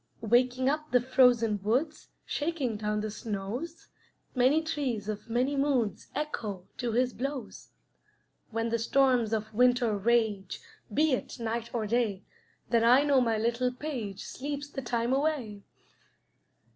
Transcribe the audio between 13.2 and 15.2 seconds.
my little page Sleeps the time